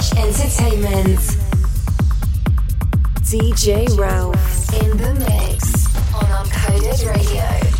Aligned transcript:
Entertainment. 0.00 1.20
DJ 3.20 3.86
Ralph 3.98 4.82
in 4.82 4.96
the 4.96 5.12
mix 5.14 5.94
on 6.14 6.24
Uncoded 6.24 7.06
Radio. 7.06 7.79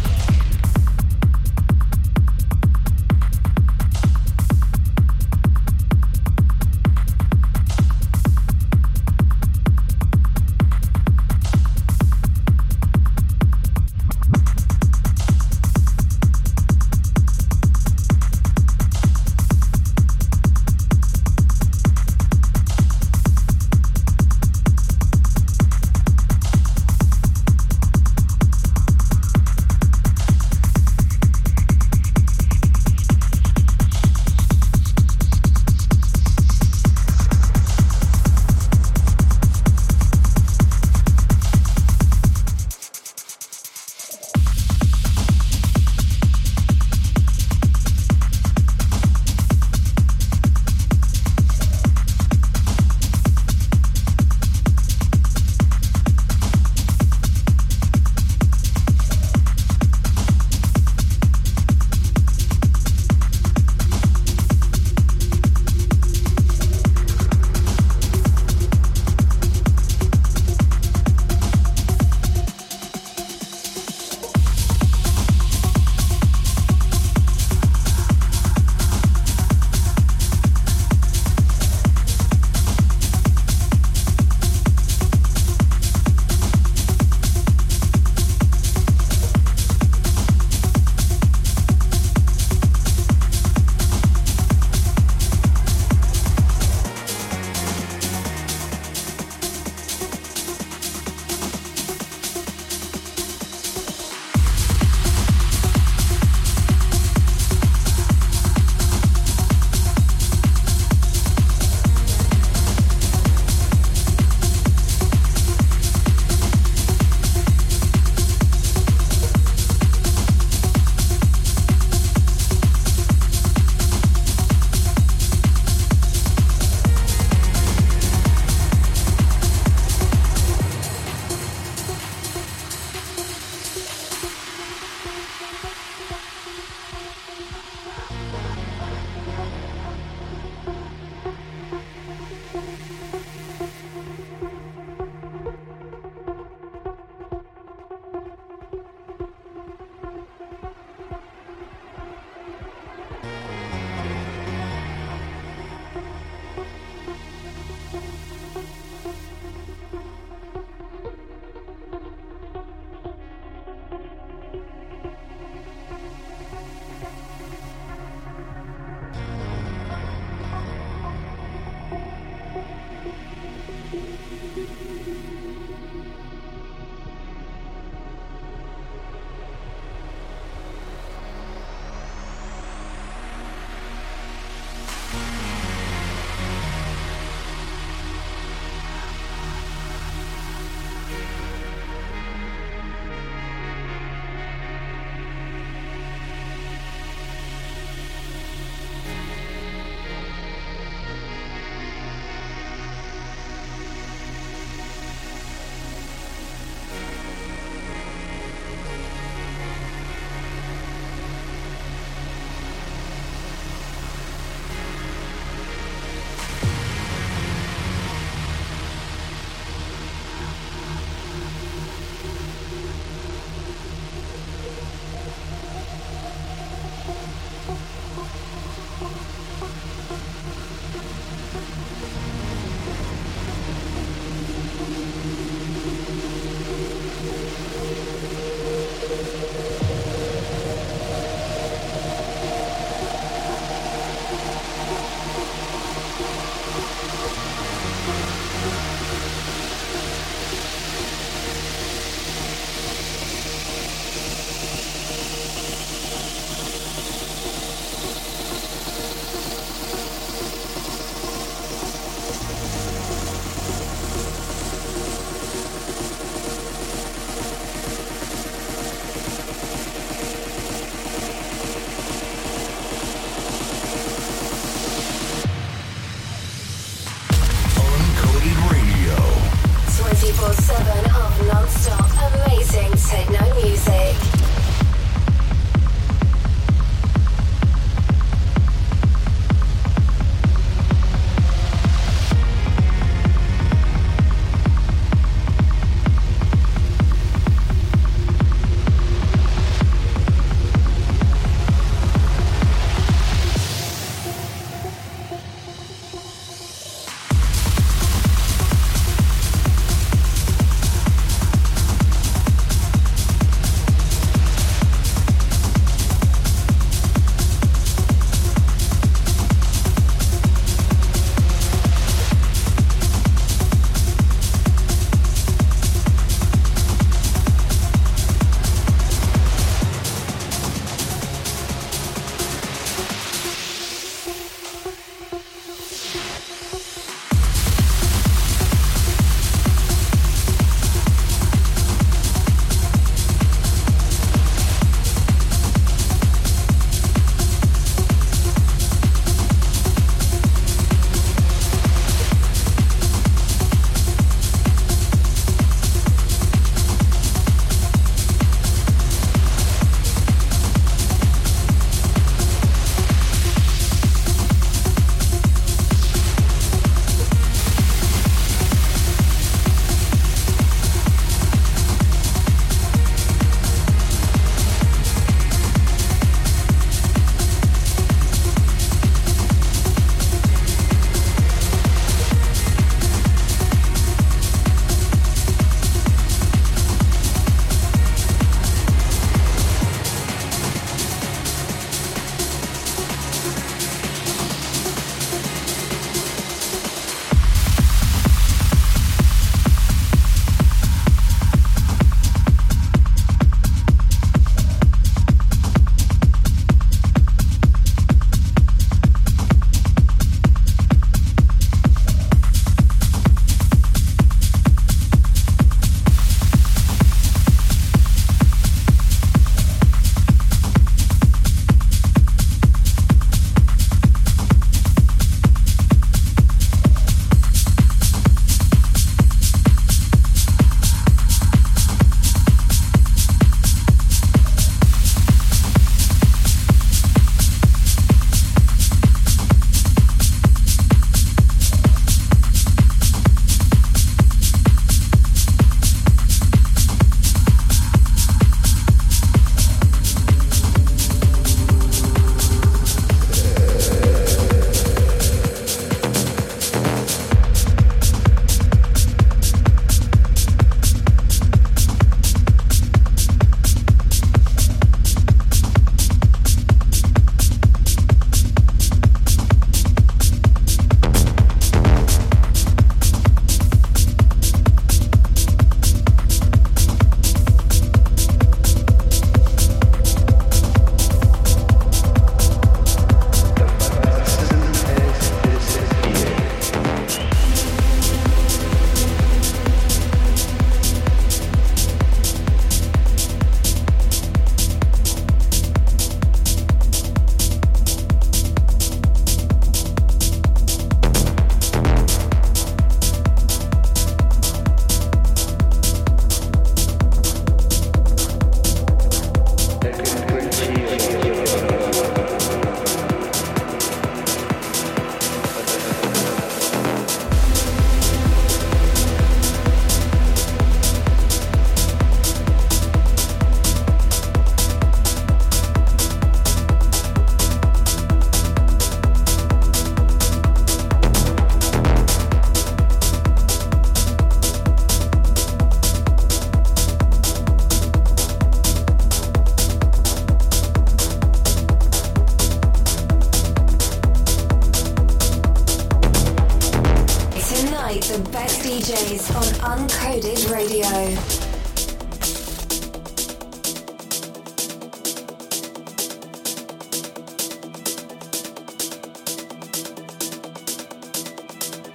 Uncoded 550.01 550.51
Radio. 550.51 550.89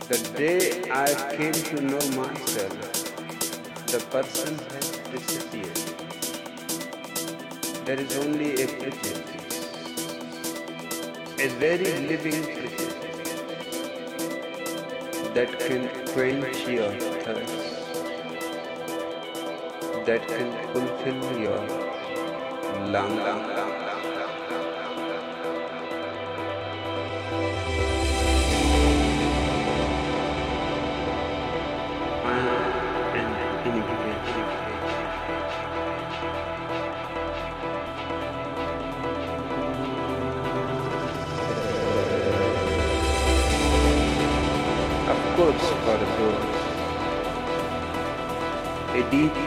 The 0.08 0.18
day 0.38 0.92
I 0.92 1.08
came 1.36 1.54
to 1.54 1.82
know 1.82 2.06
myself, 2.16 2.78
the 3.88 4.00
person 4.12 4.60
has 4.70 4.92
disappeared. 5.12 5.80
There 7.86 8.00
is 8.00 8.18
only 8.18 8.54
a 8.62 8.68
prejudice, 8.68 9.58
a 11.40 11.48
very 11.60 11.92
living 12.08 12.44
prejudice 12.44 12.96
that 15.34 15.60
can 15.60 15.90
quench 16.14 16.68
your 16.68 17.15
that 20.06 20.28
can 20.28 20.52
fulfill 20.72 21.40
your 21.40 21.60
longing. 22.92 23.56
Course 45.36 45.70
for 45.84 45.98
those 46.00 46.66
a 48.96 49.12
deep 49.12 49.45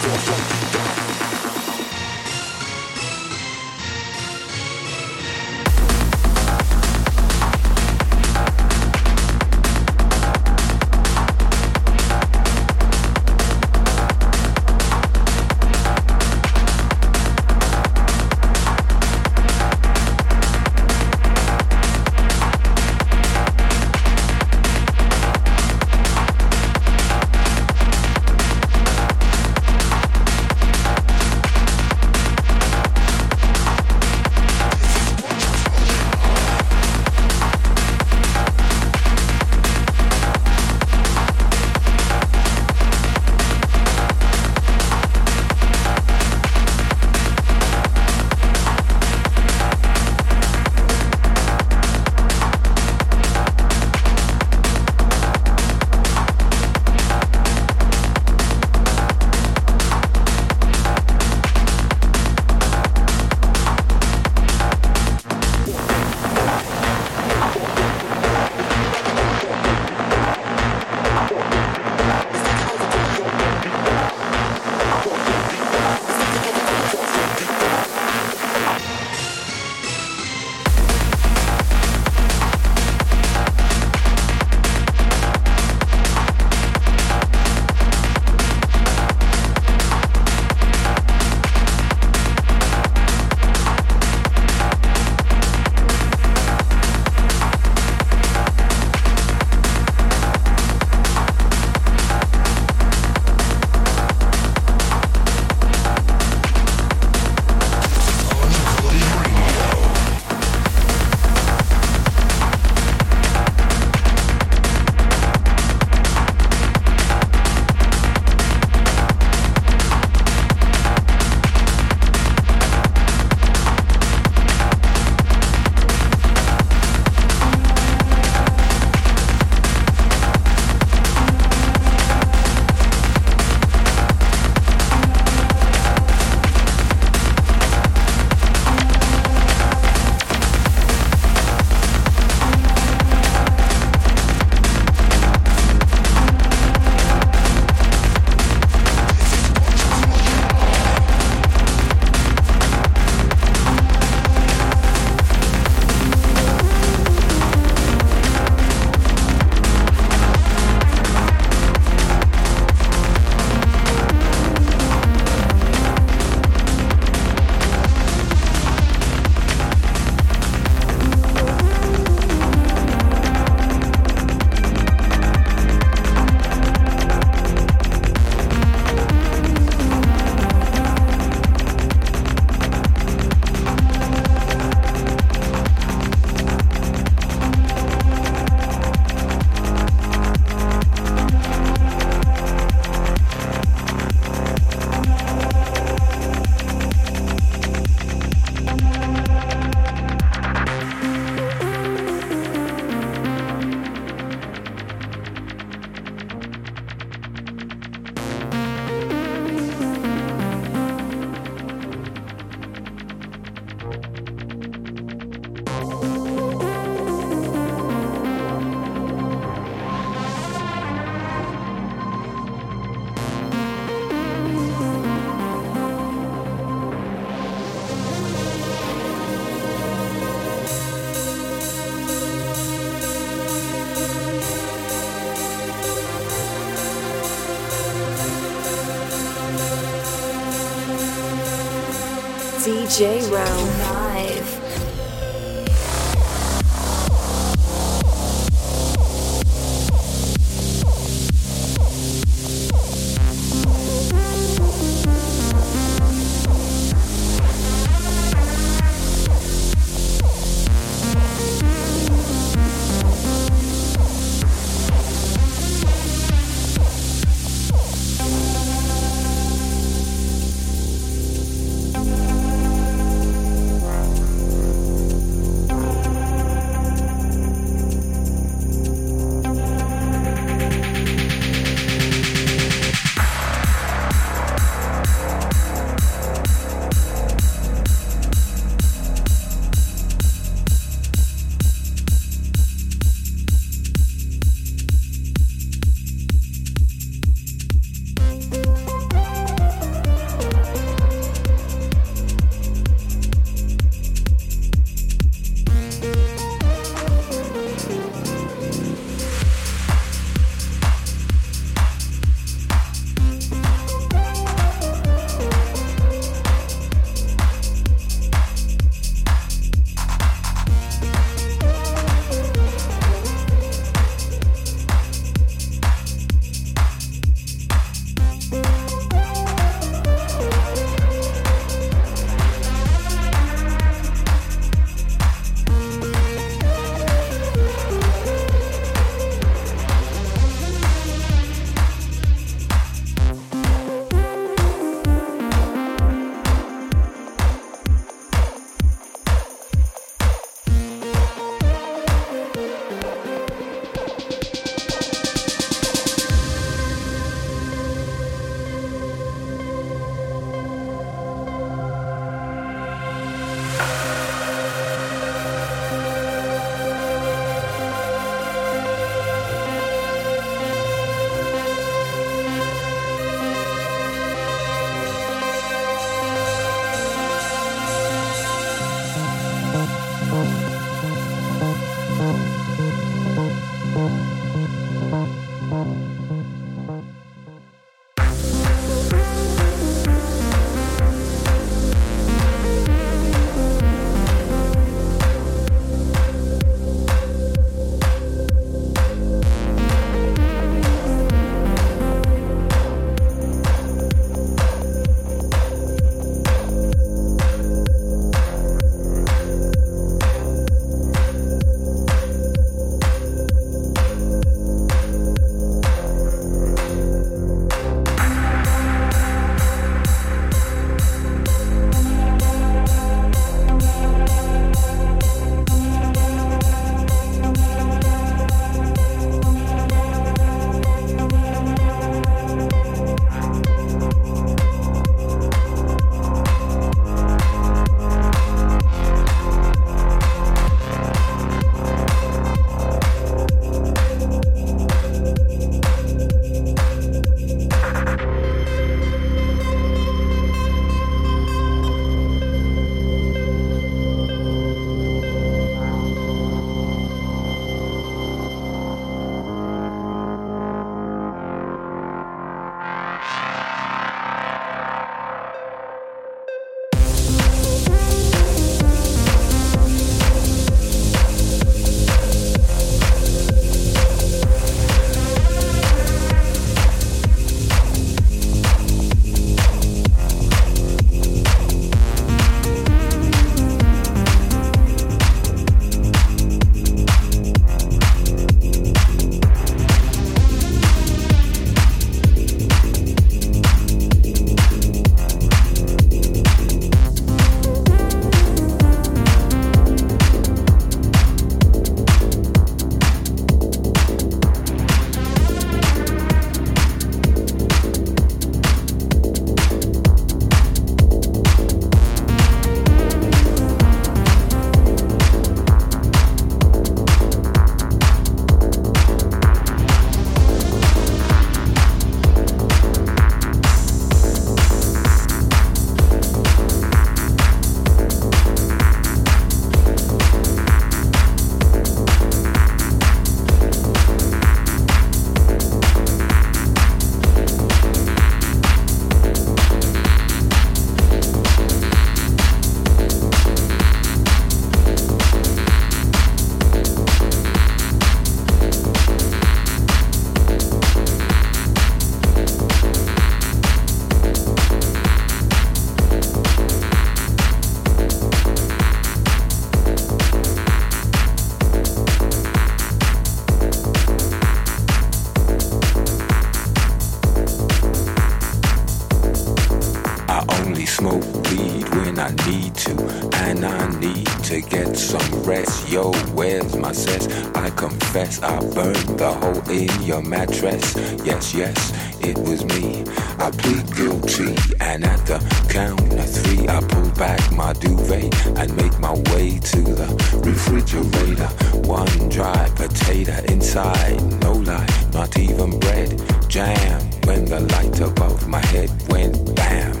the 585.26 585.38
count 585.68 586.12
of 586.12 586.30
three, 586.30 586.68
I 586.68 586.80
pull 586.80 587.10
back 587.12 587.52
my 587.52 587.72
duvet 587.74 588.34
and 588.58 588.76
make 588.76 588.98
my 588.98 589.12
way 589.32 589.58
to 589.58 589.80
the 589.82 590.42
refrigerator. 590.44 591.48
One 591.88 592.28
dry 592.28 592.70
potato 592.74 593.36
inside, 593.52 594.20
no 594.42 594.52
lie, 594.52 594.86
not 595.12 595.38
even 595.38 595.78
bread. 595.78 596.20
Jam 596.48 597.00
when 597.24 597.44
the 597.44 597.60
light 597.60 598.00
above 598.00 598.46
my 598.48 598.64
head 598.66 598.90
went 599.08 599.54
bam. 599.56 600.00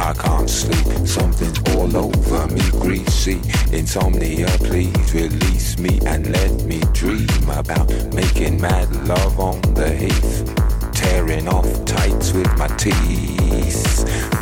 I 0.00 0.12
can't 0.14 0.50
sleep, 0.50 1.06
something's 1.06 1.58
all 1.74 1.96
over 1.96 2.46
me, 2.48 2.62
greasy. 2.72 3.40
Insomnia, 3.72 4.48
please 4.58 5.14
release 5.14 5.78
me 5.78 6.00
and 6.06 6.30
let 6.30 6.64
me 6.64 6.80
dream 6.92 7.28
about 7.50 7.88
making 8.12 8.60
mad 8.60 8.90
love 9.06 9.38
on 9.38 9.60
the 9.74 9.90
heath. 9.90 10.54
Tearing 10.92 11.48
off 11.48 11.84
tights 11.84 12.32
with 12.32 12.52
my 12.58 12.68
teeth. 12.76 14.41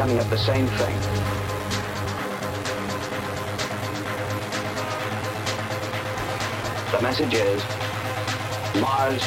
Coming 0.00 0.18
up 0.18 0.30
the 0.30 0.38
same 0.38 0.66
thing. 0.66 0.96
The 6.90 7.02
message 7.02 7.34
is 7.34 7.62
Mars 8.80 9.22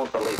won't 0.00 0.12
believe 0.12 0.39